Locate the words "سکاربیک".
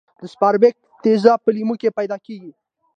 0.33-0.75